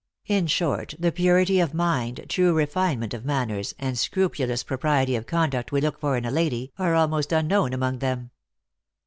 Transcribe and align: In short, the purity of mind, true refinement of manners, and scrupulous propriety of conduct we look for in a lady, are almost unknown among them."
In 0.25 0.47
short, 0.47 0.95
the 0.97 1.11
purity 1.11 1.59
of 1.59 1.75
mind, 1.75 2.25
true 2.27 2.55
refinement 2.55 3.13
of 3.13 3.23
manners, 3.23 3.75
and 3.77 3.95
scrupulous 3.99 4.63
propriety 4.63 5.15
of 5.15 5.27
conduct 5.27 5.71
we 5.71 5.79
look 5.79 5.99
for 5.99 6.17
in 6.17 6.25
a 6.25 6.31
lady, 6.31 6.71
are 6.79 6.95
almost 6.95 7.31
unknown 7.31 7.71
among 7.71 7.99
them." 7.99 8.31